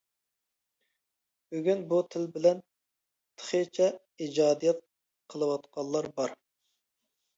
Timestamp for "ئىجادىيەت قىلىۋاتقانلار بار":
4.25-6.35